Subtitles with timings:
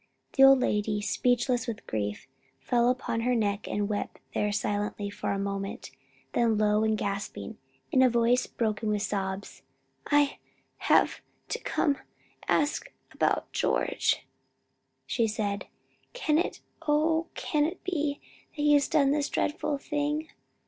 [0.35, 2.25] The old lady, speechless with grief,
[2.59, 5.91] fell upon her neck and wept there silently for a moment;
[6.33, 7.59] then low and gaspingly,
[7.91, 9.61] in a voice broken with sobs,
[10.07, 10.39] "I
[10.77, 11.21] have
[11.63, 12.01] come to
[12.47, 14.25] ask about George,"
[15.05, 15.67] she said,
[16.13, 18.19] "can it, oh can it be
[18.55, 20.29] that he has done this dreadful thing?"